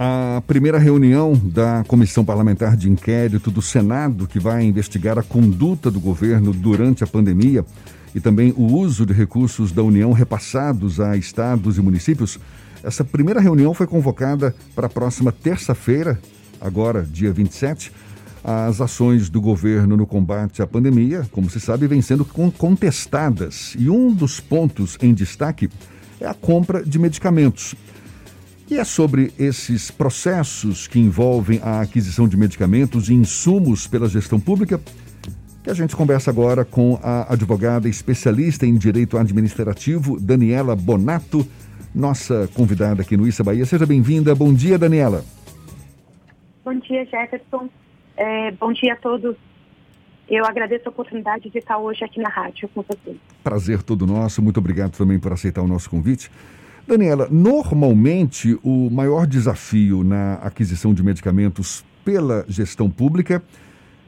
[0.00, 5.90] A primeira reunião da Comissão Parlamentar de Inquérito do Senado, que vai investigar a conduta
[5.90, 7.64] do governo durante a pandemia
[8.14, 12.38] e também o uso de recursos da União repassados a estados e municípios,
[12.84, 16.16] essa primeira reunião foi convocada para a próxima terça-feira,
[16.60, 17.90] agora, dia 27.
[18.44, 22.24] As ações do governo no combate à pandemia, como se sabe, vêm sendo
[22.56, 23.74] contestadas.
[23.76, 25.68] E um dos pontos em destaque
[26.20, 27.74] é a compra de medicamentos.
[28.70, 34.38] E é sobre esses processos que envolvem a aquisição de medicamentos e insumos pela gestão
[34.38, 34.78] pública
[35.64, 41.46] que a gente conversa agora com a advogada especialista em direito administrativo, Daniela Bonato,
[41.94, 43.64] nossa convidada aqui no Issa Bahia.
[43.64, 44.34] Seja bem-vinda.
[44.34, 45.24] Bom dia, Daniela.
[46.64, 47.70] Bom dia, Jefferson.
[48.16, 49.34] É, bom dia a todos.
[50.28, 53.16] Eu agradeço a oportunidade de estar hoje aqui na rádio com vocês.
[53.42, 54.42] Prazer todo nosso.
[54.42, 56.30] Muito obrigado também por aceitar o nosso convite.
[56.88, 63.42] Daniela, normalmente o maior desafio na aquisição de medicamentos pela gestão pública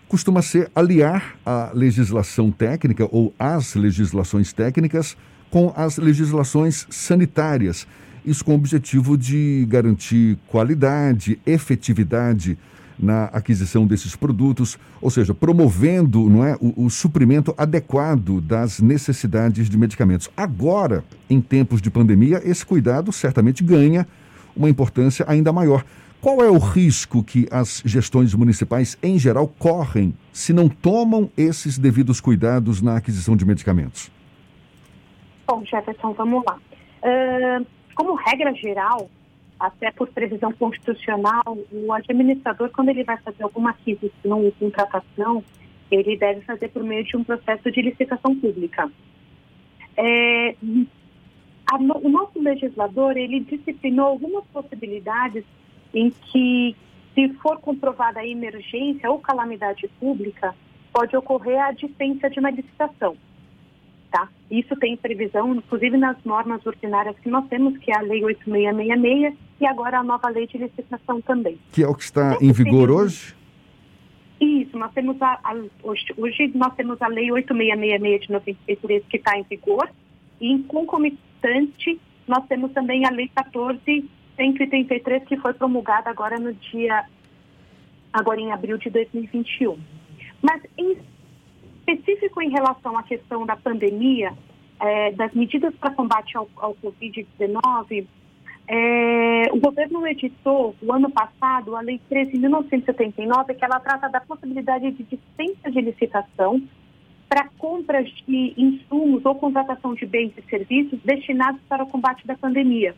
[0.09, 5.15] costuma ser aliar a legislação técnica ou as legislações técnicas
[5.51, 7.87] com as legislações sanitárias.
[8.25, 12.57] Isso com o objetivo de garantir qualidade, efetividade
[13.01, 19.69] na aquisição desses produtos, ou seja, promovendo não é, o, o, suprimento adequado das necessidades
[19.69, 20.29] de medicamentos.
[20.37, 24.07] Agora, em tempos de pandemia, esse cuidado certamente ganha
[24.55, 25.85] uma importância ainda maior.
[26.21, 31.79] Qual é o risco que as gestões municipais, em geral, correm se não tomam esses
[31.79, 34.11] devidos cuidados na aquisição de medicamentos?
[35.47, 36.59] Bom, Jefferson, vamos lá.
[37.03, 39.11] Uh, como regra geral,
[39.61, 45.45] até por previsão constitucional, o administrador, quando ele vai fazer alguma aquisição ou contratação,
[45.91, 48.91] ele deve fazer por meio de um processo de licitação pública.
[49.97, 50.57] É,
[51.71, 55.45] a, o nosso legislador, ele disciplinou algumas possibilidades
[55.93, 56.75] em que,
[57.15, 60.55] se for comprovada a emergência ou calamidade pública,
[60.91, 63.15] pode ocorrer a dispensa de uma licitação.
[64.11, 64.29] Tá?
[64.51, 69.35] Isso tem previsão, inclusive nas normas ordinárias que nós temos, que é a Lei 8666
[69.61, 71.59] e agora a nova Lei de Licitação também.
[71.71, 73.37] Que é o que está em vigor hoje?
[74.41, 75.55] Isso, nós temos a, a,
[75.85, 79.89] hoje, nós temos a Lei 8666 de 93 que está em vigor
[80.41, 87.05] e em concomitante nós temos também a Lei 14183 que foi promulgada agora no dia
[88.13, 89.79] agora em abril de 2021.
[90.43, 90.97] Mas em
[91.93, 94.33] específico em relação à questão da pandemia,
[94.81, 98.07] é, das medidas para combate ao, ao Covid-19,
[98.73, 104.91] é, o governo editou, o ano passado, a Lei 13.979, que ela trata da possibilidade
[104.93, 106.63] de dispensa de licitação
[107.29, 112.37] para compras de insumos ou contratação de bens e serviços destinados para o combate da
[112.37, 112.95] pandemia.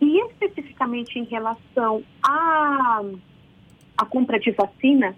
[0.00, 3.02] E especificamente em relação à,
[3.98, 5.16] à compra de vacina,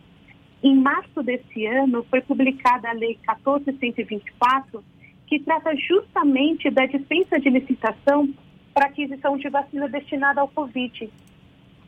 [0.66, 4.82] em março desse ano, foi publicada a Lei 14.124,
[5.26, 8.28] que trata justamente da dispensa de licitação
[8.74, 11.08] para aquisição de vacina destinada ao Covid.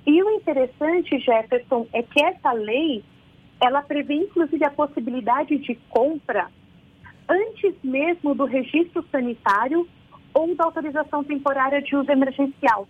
[0.06, 3.02] E o interessante, Jefferson, é que essa lei,
[3.60, 6.48] ela prevê inclusive a possibilidade de compra
[7.28, 9.88] antes mesmo do registro sanitário
[10.32, 12.86] ou da autorização temporária de uso emergencial.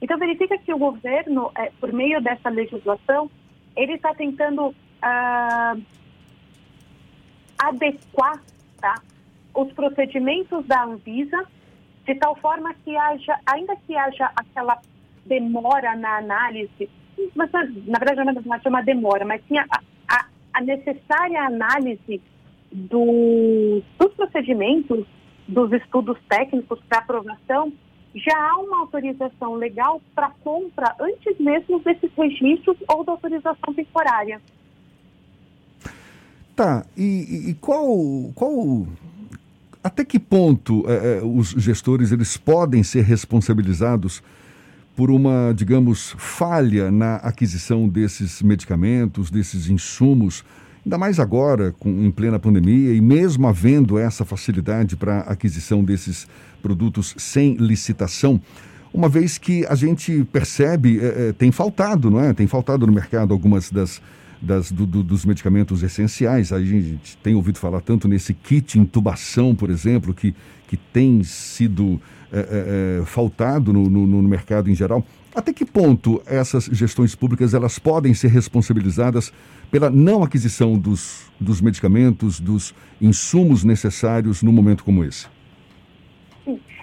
[0.00, 3.28] Então, verifica que o governo, é, por meio dessa legislação,
[3.78, 5.82] ele está tentando uh,
[7.56, 8.42] adequar
[8.80, 9.00] tá,
[9.54, 11.46] os procedimentos da Anvisa
[12.04, 14.80] de tal forma que haja, ainda que haja aquela
[15.24, 16.90] demora na análise,
[17.34, 19.66] mas na verdade não é uma demora, mas sim a,
[20.08, 20.24] a,
[20.54, 22.20] a necessária análise
[22.72, 25.06] do, dos procedimentos,
[25.46, 27.72] dos estudos técnicos para aprovação,
[28.14, 34.40] já há uma autorização legal para compra antes mesmo desses registros ou da autorização temporária.
[36.56, 37.86] Tá, e, e qual,
[38.34, 38.86] qual,
[39.82, 44.22] até que ponto é, é, os gestores eles podem ser responsabilizados
[44.96, 50.44] por uma, digamos, falha na aquisição desses medicamentos, desses insumos,
[50.88, 56.26] ainda mais agora, com, em plena pandemia, e mesmo havendo essa facilidade para aquisição desses
[56.62, 58.40] produtos sem licitação,
[58.92, 62.32] uma vez que a gente percebe, é, é, tem faltado, não é?
[62.32, 64.00] Tem faltado no mercado algumas das,
[64.40, 66.52] das do, do, dos medicamentos essenciais.
[66.52, 70.34] A gente tem ouvido falar tanto nesse kit intubação, por exemplo, que,
[70.66, 72.00] que tem sido
[72.32, 75.04] é, é, faltado no, no, no mercado em geral.
[75.34, 79.32] Até que ponto essas gestões públicas elas podem ser responsabilizadas
[79.70, 85.26] pela não aquisição dos, dos medicamentos, dos insumos necessários num momento como esse?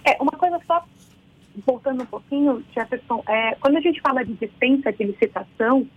[0.06, 0.86] É, uma coisa só
[1.66, 5.88] voltando um pouquinho, Jefferson, é, quando a gente fala de dispensa de licitação,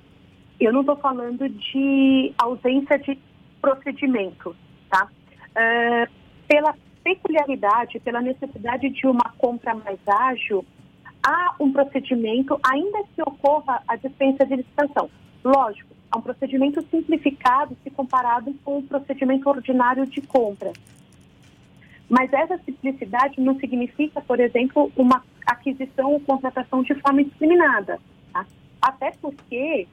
[0.60, 3.18] eu não estou falando de ausência de
[3.60, 4.54] procedimento,
[4.90, 5.08] tá?
[5.54, 6.08] É,
[6.46, 6.74] pela
[7.04, 10.64] peculiaridade, pela necessidade de uma compra mais ágil,
[11.24, 15.10] há um procedimento, ainda que ocorra a dispensa de licitação.
[15.44, 20.72] Lógico, há um procedimento simplificado se comparado com o procedimento ordinário de compra.
[22.08, 28.00] Mas essa simplicidade não significa, por exemplo, uma aquisição ou contratação de forma indiscriminada.
[28.32, 28.46] Tá?
[28.80, 29.86] Até porque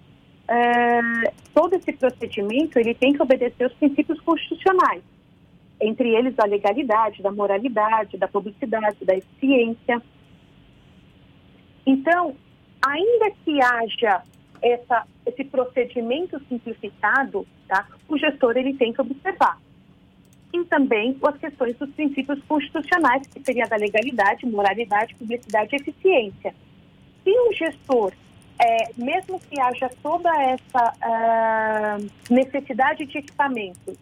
[0.48, 5.02] é, todo esse procedimento ele tem que obedecer os princípios constitucionais,
[5.82, 10.02] entre eles a legalidade, da moralidade, da publicidade, da eficiência.
[11.86, 12.36] Então,
[12.86, 14.24] ainda que haja
[14.62, 19.60] essa, esse procedimento simplificado, tá, o gestor ele tem que observar
[20.54, 26.56] e também as questões dos princípios constitucionais, que seria da legalidade, moralidade, publicidade e eficiência.
[27.24, 28.14] Se o gestor,
[28.60, 33.98] é, mesmo que haja toda essa uh, necessidade de equipamentos,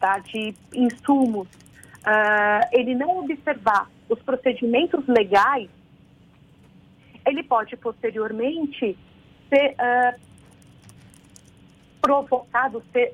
[0.00, 5.68] tá, de insumos, uh, ele não observar os procedimentos legais,
[7.24, 8.98] ele pode posteriormente
[9.48, 10.20] ser uh,
[12.00, 13.12] provocado, ser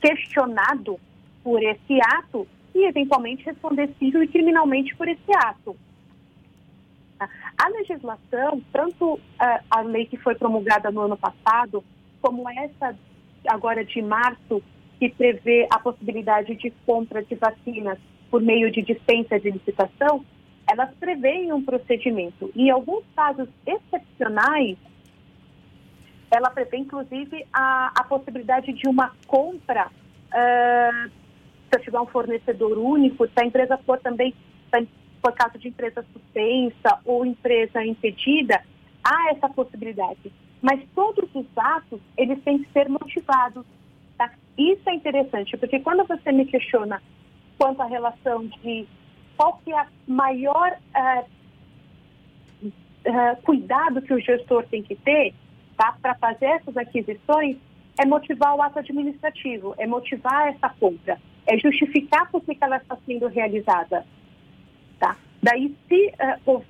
[0.00, 0.98] questionado
[1.44, 5.76] por esse ato e eventualmente responder civil e criminalmente por esse ato.
[7.58, 9.20] A legislação, tanto
[9.70, 11.84] a lei que foi promulgada no ano passado,
[12.20, 12.96] como essa
[13.48, 14.62] agora de março,
[14.98, 17.98] que prevê a possibilidade de compra de vacinas
[18.30, 20.24] por meio de dispensa de licitação,
[20.70, 22.50] elas prevêem um procedimento.
[22.54, 24.78] Em alguns casos excepcionais,
[26.30, 32.78] ela prevê, inclusive, a, a possibilidade de uma compra, uh, se eu tiver um fornecedor
[32.78, 34.34] único, se a empresa for também,
[35.22, 38.60] por caso de empresa suspensa ou empresa impedida,
[39.04, 40.32] há essa possibilidade.
[40.60, 43.64] Mas todos os atos, eles têm que ser motivados.
[44.18, 44.32] Tá?
[44.58, 47.00] Isso é interessante, porque quando você me questiona
[47.56, 48.86] quanto à relação de
[49.36, 51.24] qual que é a maior uh,
[52.64, 55.34] uh, cuidado que o gestor tem que ter,
[55.76, 55.96] tá?
[56.02, 57.56] para fazer essas aquisições
[57.98, 62.96] é motivar o ato administrativo, é motivar essa compra, é justificar por que ela está
[63.06, 64.04] sendo realizada.
[65.02, 65.16] Tá?
[65.42, 66.12] Daí, se
[66.46, 66.62] uh,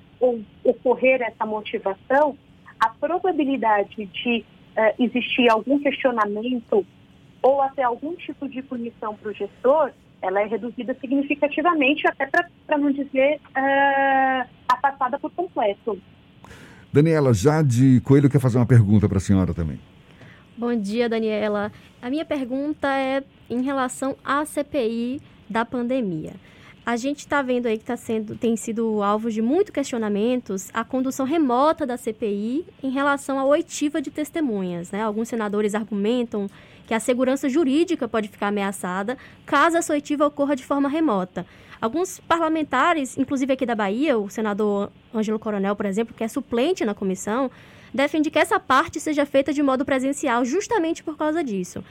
[0.63, 2.35] ocorrer essa motivação,
[2.79, 4.43] a probabilidade de
[4.75, 6.83] uh, existir algum questionamento
[7.43, 12.77] ou até algum tipo de punição para o gestor, ela é reduzida significativamente, até para
[12.79, 16.01] não dizer uh, afastada por completo.
[16.91, 19.79] Daniela, Jade Coelho quer fazer uma pergunta para a senhora também.
[20.57, 21.71] Bom dia, Daniela.
[22.01, 26.33] A minha pergunta é em relação à CPI da pandemia.
[26.85, 30.83] A gente está vendo aí que tá sendo, tem sido alvo de muitos questionamentos a
[30.83, 34.91] condução remota da CPI em relação à oitiva de testemunhas.
[34.91, 35.01] Né?
[35.01, 36.49] Alguns senadores argumentam
[36.85, 41.45] que a segurança jurídica pode ficar ameaçada caso essa oitiva ocorra de forma remota.
[41.79, 46.83] Alguns parlamentares, inclusive aqui da Bahia, o senador Ângelo Coronel, por exemplo, que é suplente
[46.83, 47.49] na comissão,
[47.93, 51.81] defende que essa parte seja feita de modo presencial, justamente por causa disso.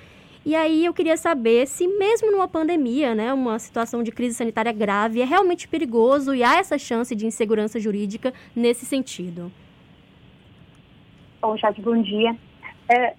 [0.45, 4.73] E aí eu queria saber se mesmo numa pandemia, né, uma situação de crise sanitária
[4.73, 9.53] grave, é realmente perigoso e há essa chance de insegurança jurídica nesse sentido.
[11.41, 12.37] Bom, Jade, bom dia.
[12.89, 13.15] É,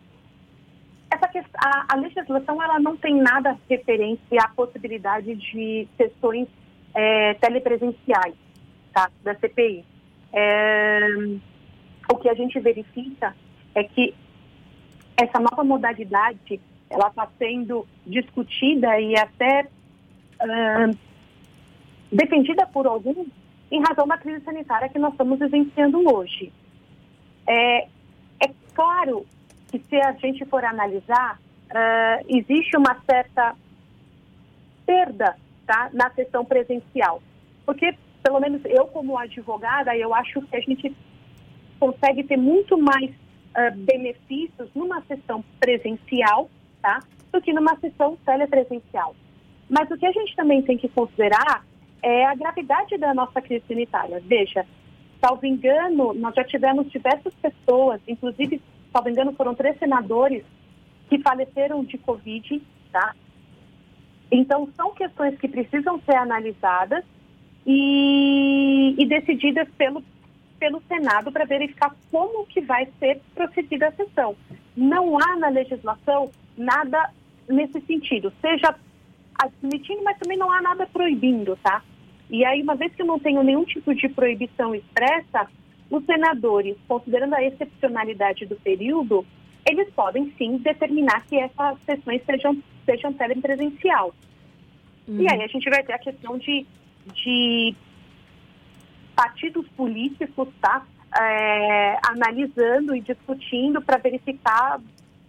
[1.09, 6.47] essa questão, a, a, legislação ela não tem nada referente à possibilidade de sessões
[6.93, 8.35] é, telepresenciais
[8.93, 9.85] tá, da CPI.
[10.33, 11.07] É,
[12.11, 13.35] o que a gente verifica
[13.75, 14.13] é que
[15.15, 16.59] essa nova modalidade
[16.93, 19.67] ela está sendo discutida e até
[20.41, 20.97] uh,
[22.11, 23.27] defendida por alguns
[23.71, 26.53] em razão da crise sanitária que nós estamos vivenciando hoje.
[27.47, 27.85] É,
[28.39, 29.25] é claro
[29.71, 31.39] que se a gente for analisar,
[31.71, 33.55] uh, existe uma certa
[34.85, 35.35] perda
[35.65, 37.23] tá, na sessão presencial.
[37.65, 40.95] Porque, pelo menos eu como advogada, eu acho que a gente
[41.79, 46.47] consegue ter muito mais uh, benefícios numa sessão presencial
[46.83, 46.99] tá,
[47.31, 49.15] do que numa sessão telepresencial.
[49.69, 51.65] Mas o que a gente também tem que considerar
[52.03, 54.21] é a gravidade da nossa crise sanitária.
[54.23, 54.65] Veja,
[55.25, 58.61] salvo engano, nós já tivemos diversas pessoas, inclusive
[58.91, 60.43] salvo engano, foram três senadores
[61.09, 62.61] que faleceram de Covid,
[62.91, 63.15] tá?
[64.31, 67.03] Então, são questões que precisam ser analisadas
[67.65, 70.03] e, e decididas pelo,
[70.59, 74.35] pelo Senado para verificar como que vai ser procedida a sessão.
[74.75, 77.11] Não há na legislação nada
[77.47, 78.75] nesse sentido, seja
[79.35, 81.83] admitindo, mas também não há nada proibindo, tá?
[82.29, 85.47] E aí, uma vez que eu não tenho nenhum tipo de proibição expressa,
[85.89, 89.25] os senadores, considerando a excepcionalidade do período,
[89.69, 94.13] eles podem sim determinar que essas sessões sejam, sejam telepresencial.
[95.07, 95.21] Uhum.
[95.21, 96.65] E aí a gente vai ter a questão de,
[97.13, 97.75] de
[99.15, 100.85] partidos políticos, tá?
[101.15, 104.81] É, analisando e discutindo para verificar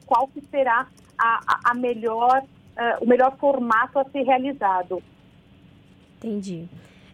[0.07, 0.88] qual que será
[1.25, 5.02] a, a, melhor, uh, o melhor formato a ser realizado.
[6.19, 6.69] Entendi.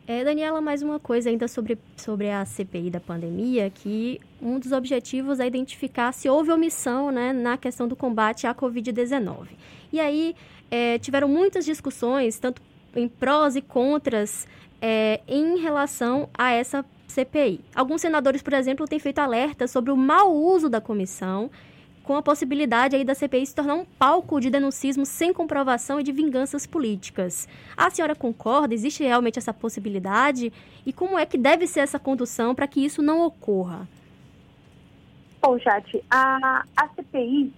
[0.06, 4.72] É, Daniela, mais uma coisa ainda sobre, sobre a CPI da pandemia, que um dos
[4.72, 9.48] objetivos é identificar se houve omissão né, na questão do combate à Covid-19.
[9.92, 10.34] E aí
[10.70, 12.60] é, tiveram muitas discussões, tanto
[12.96, 14.48] em prós e contras,
[14.80, 17.60] é, em relação a essa CPI.
[17.74, 21.50] Alguns senadores, por exemplo, têm feito alertas sobre o mau uso da comissão
[22.10, 26.02] com a possibilidade aí da CPI se tornar um palco de denuncismo sem comprovação e
[26.02, 27.46] de vinganças políticas.
[27.76, 28.74] A senhora concorda?
[28.74, 30.52] Existe realmente essa possibilidade?
[30.84, 33.86] E como é que deve ser essa condução para que isso não ocorra?
[35.40, 37.52] Bom, Jade, a, a CPI,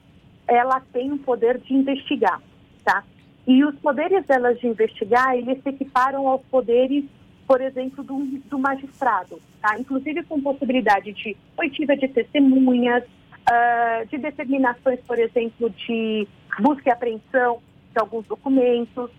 [0.46, 2.38] ela tem o poder de investigar,
[2.84, 3.02] tá?
[3.46, 7.06] E os poderes delas de investigar, eles se equiparam aos poderes,
[7.46, 8.18] por exemplo, do,
[8.50, 9.78] do magistrado, tá?
[9.78, 13.02] Inclusive com possibilidade de oitiva de testemunhas,
[13.48, 16.26] uh, de determinações, por exemplo, de
[16.60, 17.60] busca e apreensão
[17.92, 19.10] de alguns documentos.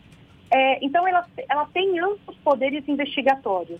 [0.52, 3.80] É, então, ela, ela tem amplos poderes investigatórios.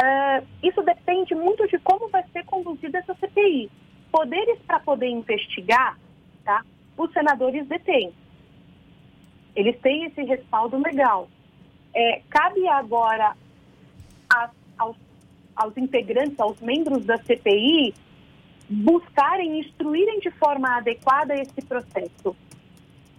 [0.00, 3.70] Uh, isso depende muito de como vai ser conduzida essa CPI.
[4.12, 5.98] Poderes para poder investigar,
[6.44, 6.64] tá?
[6.96, 8.12] os senadores detêm.
[9.54, 11.28] Eles têm esse respaldo legal.
[11.94, 13.34] É, cabe agora
[14.30, 14.96] a, aos,
[15.56, 17.92] aos integrantes, aos membros da CPI,
[18.68, 22.36] buscarem instruírem de forma adequada esse processo,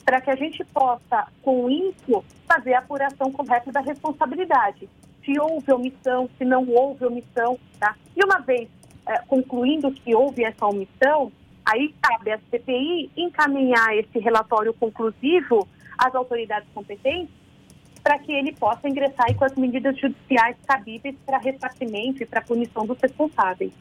[0.05, 4.89] para que a gente possa, com isso, fazer a apuração correta da responsabilidade.
[5.23, 7.95] Se houve omissão, se não houve omissão, tá?
[8.15, 8.67] E uma vez
[9.05, 11.31] é, concluindo que houve essa omissão,
[11.65, 17.33] aí cabe à CPI encaminhar esse relatório conclusivo às autoridades competentes
[18.03, 22.85] para que ele possa ingressar com as medidas judiciais cabíveis para ressarcimento e para punição
[22.85, 23.71] dos responsáveis.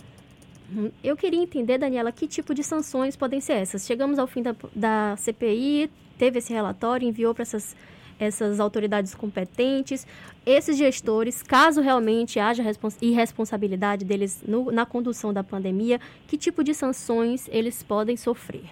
[1.03, 3.87] Eu queria entender, Daniela, que tipo de sanções podem ser essas.
[3.87, 7.75] Chegamos ao fim da, da CPI, teve esse relatório, enviou para essas,
[8.19, 10.07] essas autoridades competentes.
[10.45, 12.63] Esses gestores, caso realmente haja
[13.01, 18.65] irresponsabilidade deles no, na condução da pandemia, que tipo de sanções eles podem sofrer?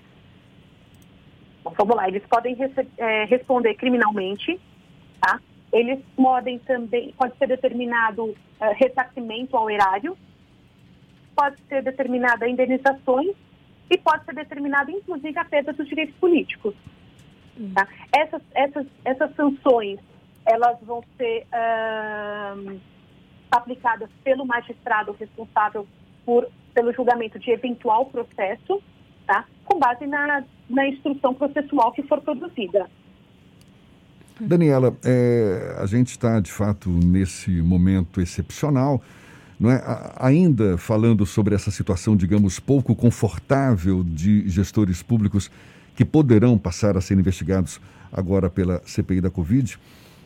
[1.64, 2.56] Bom, vamos lá, eles podem
[2.98, 4.60] é, responder criminalmente,
[5.20, 5.40] tá?
[5.72, 10.16] Eles podem também, pode ser determinado é, ressarcimento ao erário,
[11.36, 13.36] pode ser determinada indenizações
[13.90, 16.74] e pode ser determinada, inclusive, a perda dos direitos políticos.
[17.74, 17.86] Tá?
[18.14, 20.00] Essas, essas, essas sanções,
[20.44, 22.80] elas vão ser uh,
[23.50, 25.86] aplicadas pelo magistrado responsável
[26.24, 28.82] por, pelo julgamento de eventual processo,
[29.26, 29.44] tá?
[29.64, 32.88] com base na, na instrução processual que for produzida.
[34.38, 39.00] Daniela, é, a gente está, de fato, nesse momento excepcional
[39.64, 39.82] é?
[40.16, 45.50] Ainda falando sobre essa situação, digamos, pouco confortável de gestores públicos
[45.94, 47.80] que poderão passar a ser investigados
[48.12, 49.78] agora pela CPI da Covid,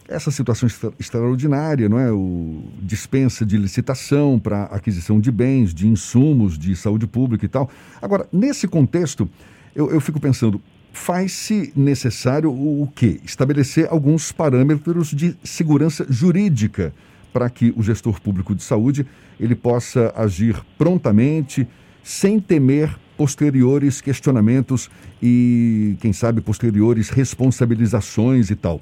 [0.09, 0.69] essa situação
[0.99, 2.11] extraordinária, não é?
[2.11, 7.71] O dispensa de licitação para aquisição de bens, de insumos, de saúde pública e tal.
[8.03, 9.31] Agora, nesse contexto,
[9.75, 10.61] eu, eu fico pensando,
[10.93, 13.21] faz-se necessário o, quê?
[13.25, 16.93] Estabelecer alguns parâmetros de segurança jurídica
[17.33, 19.07] para que o gestor público de saúde
[19.39, 21.67] ele possa agir prontamente,
[22.03, 24.91] sem temer posteriores questionamentos
[25.23, 28.81] e, quem sabe, posteriores responsabilizações e tal.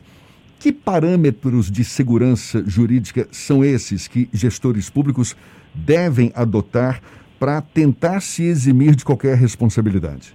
[0.58, 5.36] Que parâmetros de segurança jurídica são esses que gestores públicos
[5.74, 7.00] devem adotar
[7.38, 10.34] para tentar se eximir de qualquer responsabilidade?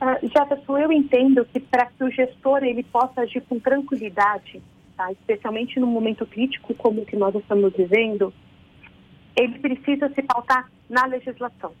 [0.00, 4.60] Uh, Jefferson, eu entendo que para que o gestor ele possa agir com tranquilidade,
[4.96, 5.10] tá?
[5.12, 8.32] especialmente num momento crítico como o que nós estamos vivendo,
[9.36, 11.72] ele precisa se pautar na legislação.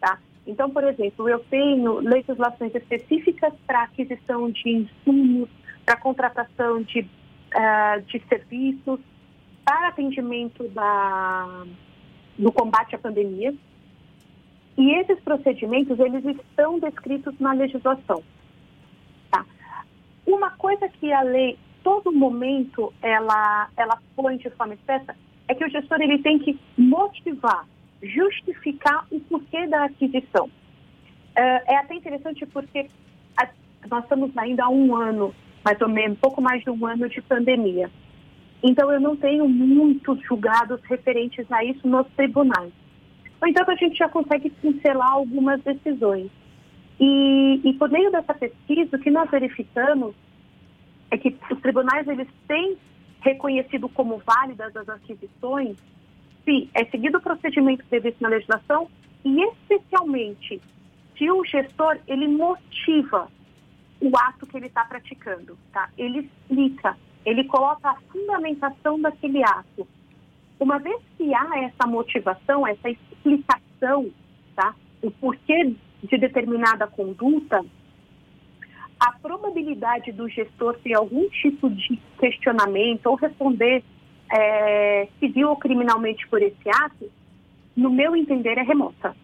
[0.00, 0.18] Tá?
[0.46, 5.48] Então, por exemplo, eu tenho legislações específicas para aquisição de insumos,
[5.84, 9.00] para contratação de, uh, de serviços,
[9.64, 11.64] para atendimento da,
[12.38, 13.54] do combate à pandemia.
[14.76, 18.22] E esses procedimentos, eles estão descritos na legislação.
[19.30, 19.44] Tá?
[20.26, 25.14] Uma coisa que a lei todo momento ela, ela põe de forma expressa
[25.48, 27.66] é que o gestor ele tem que motivar,
[28.02, 30.46] justificar o porquê da aquisição.
[30.46, 32.86] Uh, é até interessante porque
[33.36, 33.48] a,
[33.90, 37.22] nós estamos ainda há um ano, mais ou menos, pouco mais de um ano de
[37.22, 37.90] pandemia.
[38.62, 42.72] Então, eu não tenho muitos julgados referentes a isso nos tribunais.
[43.46, 46.28] Entanto, a gente já consegue pincelar algumas decisões.
[46.98, 50.14] E, e por meio dessa pesquisa, o que nós verificamos
[51.10, 52.76] é que os tribunais eles têm
[53.20, 55.76] reconhecido como válidas as aquisições
[56.44, 58.88] se é seguido o procedimento previsto na legislação
[59.24, 60.60] e especialmente
[61.16, 63.28] se o gestor ele motiva
[64.00, 65.90] o ato que ele está praticando, tá?
[65.98, 66.96] Ele explica,
[67.26, 69.86] ele coloca a fundamentação daquele ato.
[70.58, 74.08] Uma vez que há essa motivação, essa explicação,
[74.54, 74.74] tá?
[75.02, 77.64] O porquê de determinada conduta,
[78.98, 83.84] a probabilidade do gestor ter algum tipo de questionamento ou responder
[84.30, 87.10] é, civil ou criminalmente por esse ato,
[87.76, 89.14] no meu entender, é remota.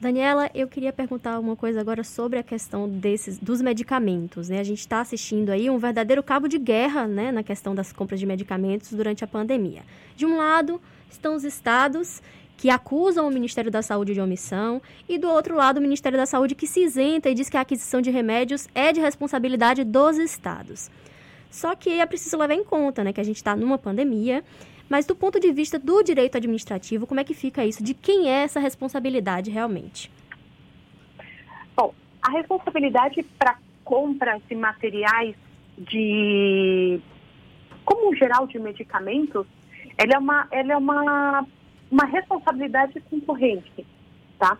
[0.00, 4.48] Daniela, eu queria perguntar uma coisa agora sobre a questão desses dos medicamentos.
[4.48, 4.60] Né?
[4.60, 8.20] A gente está assistindo aí um verdadeiro cabo de guerra né, na questão das compras
[8.20, 9.82] de medicamentos durante a pandemia.
[10.14, 12.22] De um lado, estão os estados
[12.58, 16.26] que acusam o Ministério da Saúde de omissão, e do outro lado, o Ministério da
[16.26, 20.18] Saúde que se isenta e diz que a aquisição de remédios é de responsabilidade dos
[20.18, 20.90] estados.
[21.50, 24.44] Só que é preciso levar em conta né, que a gente está numa pandemia
[24.88, 27.84] mas do ponto de vista do direito administrativo, como é que fica isso?
[27.84, 30.10] De quem é essa responsabilidade realmente?
[31.76, 35.36] Bom, a responsabilidade para compra de materiais
[35.76, 37.00] de
[37.84, 39.46] como geral de medicamentos,
[39.96, 41.46] ela é uma, ela é uma,
[41.90, 43.86] uma responsabilidade concorrente,
[44.38, 44.58] tá?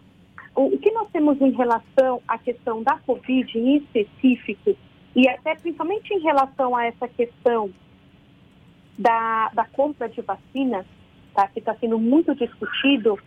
[0.54, 4.74] O, o que nós temos em relação à questão da Covid em específico,
[5.14, 7.70] e até principalmente em relação a essa questão
[8.98, 10.86] da, da compra de vacinas,
[11.34, 13.18] tá, que está sendo muito discutido,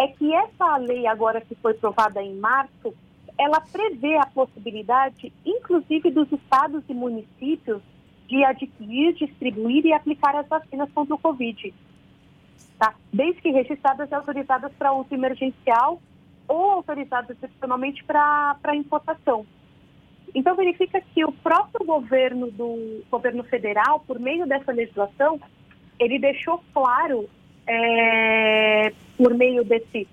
[0.00, 2.94] é que essa lei agora que foi aprovada em março,
[3.38, 7.82] ela prevê a possibilidade, inclusive dos estados e municípios,
[8.26, 11.74] de adquirir, distribuir e aplicar as vacinas contra o Covid.
[12.78, 12.94] Tá?
[13.12, 16.00] Desde que registradas e autorizadas para uso emergencial
[16.48, 19.46] ou autorizadas excepcionalmente para importação.
[20.34, 25.40] Então, verifica que o próprio governo do governo federal, por meio dessa legislação,
[25.98, 27.28] ele deixou claro,
[27.66, 30.08] é, por meio desse,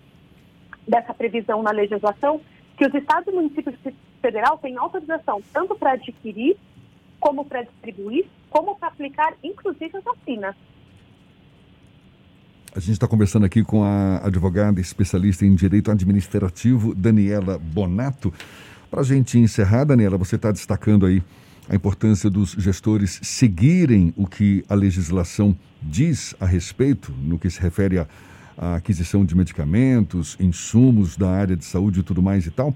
[0.88, 2.42] dessa previsão na legislação,
[2.78, 3.76] que os estados e municípios
[4.22, 6.58] federal têm autorização tanto para adquirir,
[7.20, 10.56] como para distribuir, como para aplicar, inclusive, as vacinas.
[12.78, 18.32] A gente está conversando aqui com a advogada especialista em direito administrativo, Daniela Bonato.
[18.92, 21.24] Para a gente encerrar, Daniela, você está destacando aí
[21.68, 27.60] a importância dos gestores seguirem o que a legislação diz a respeito, no que se
[27.60, 27.98] refere
[28.56, 32.76] à aquisição de medicamentos, insumos da área de saúde e tudo mais e tal.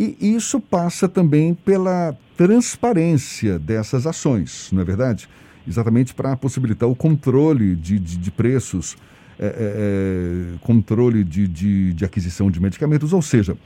[0.00, 5.28] E isso passa também pela transparência dessas ações, não é verdade?
[5.68, 8.96] Exatamente para possibilitar o controle de, de, de preços,
[9.38, 13.56] é, é, é controle de, de, de aquisição de medicamentos, ou seja,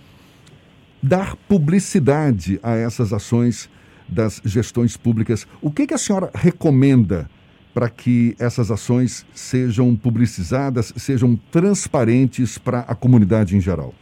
[1.03, 3.71] dar publicidade a essas ações
[4.09, 5.47] das gestões públicas.
[5.63, 7.31] O que, que a senhora recomenda
[7.73, 13.95] para que essas ações sejam publicizadas, sejam transparentes para a comunidade em geral?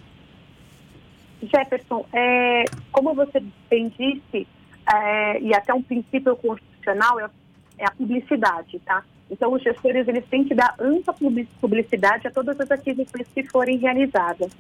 [1.43, 4.47] Jefferson, é, como você bem disse,
[4.93, 7.31] é, e até um princípio constitucional é,
[7.79, 9.05] é, a publicidade, tá?
[9.31, 11.15] Então, os gestores eles têm que dar ampla
[11.61, 14.53] publicidade a todas as aquisições que forem realizadas.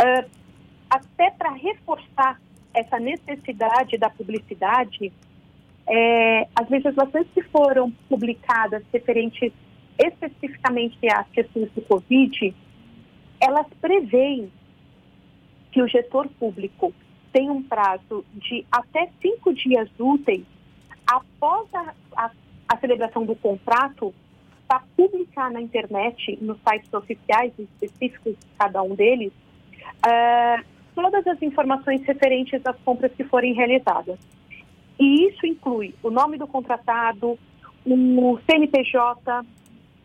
[0.00, 0.28] Uh,
[0.90, 2.40] até para reforçar
[2.72, 5.12] essa necessidade da publicidade,
[5.86, 9.52] é, as legislações que foram publicadas referentes
[9.98, 12.54] especificamente às questões do Covid,
[13.40, 14.50] elas preveem
[15.70, 16.92] que o gestor público
[17.32, 20.44] tem um prazo de até cinco dias úteis
[21.06, 22.30] após a, a,
[22.74, 24.14] a celebração do contrato
[24.66, 29.32] para publicar na internet, nos sites oficiais específicos de cada um deles,
[30.06, 34.18] uh, todas as informações referentes às compras que forem realizadas.
[34.98, 37.38] E isso inclui o nome do contratado,
[37.84, 39.44] o CNPJ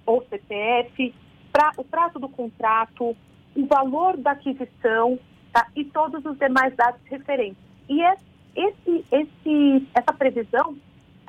[0.05, 1.13] ou CPF,
[1.51, 3.15] pra, o prazo do contrato,
[3.55, 5.19] o valor da aquisição
[5.53, 5.67] tá?
[5.75, 7.61] e todos os demais dados referentes.
[7.87, 8.01] E
[8.55, 10.75] esse, esse, essa previsão,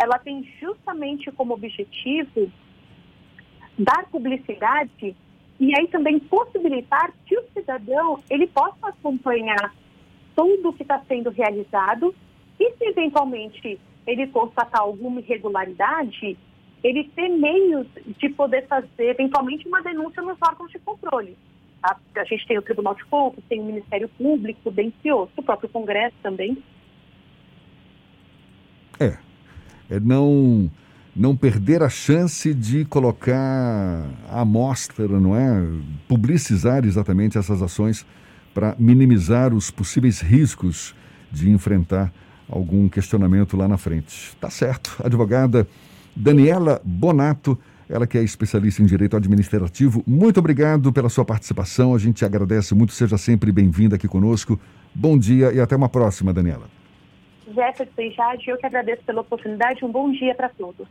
[0.01, 2.51] ela tem justamente como objetivo
[3.79, 5.15] dar publicidade
[5.59, 9.75] e aí também possibilitar que o cidadão ele possa acompanhar
[10.35, 12.15] tudo o que está sendo realizado
[12.59, 16.39] e se eventualmente ele constatar alguma irregularidade,
[16.83, 17.87] ele ter meios
[18.19, 21.37] de poder fazer eventualmente uma denúncia nos órgãos de controle.
[21.83, 21.99] Tá?
[22.17, 25.69] A gente tem o Tribunal de Contas, tem o Ministério Público, dentre outros, o próprio
[25.69, 26.57] Congresso também.
[28.99, 29.30] É
[29.99, 30.71] não
[31.15, 35.67] não perder a chance de colocar a amostra, não é?
[36.09, 38.07] Publicizar exatamente essas ações
[38.55, 40.95] para minimizar os possíveis riscos
[41.31, 42.13] de enfrentar
[42.49, 44.37] algum questionamento lá na frente.
[44.41, 44.97] Tá certo.
[45.03, 45.67] Advogada
[46.15, 51.95] Daniela Bonato, ela que é especialista em direito administrativo, muito obrigado pela sua participação.
[51.95, 52.93] A gente agradece muito.
[52.93, 54.59] Seja sempre bem-vinda aqui conosco.
[54.95, 56.80] Bom dia e até uma próxima, Daniela.
[57.53, 59.85] Jefferson e Jade, eu que agradeço pela oportunidade.
[59.85, 60.87] Um bom dia para todos.